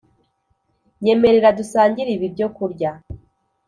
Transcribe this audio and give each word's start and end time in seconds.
Nyemerera 1.03 1.49
dusangire 1.59 2.09
ibi 2.13 2.27
byokurya 2.33 2.91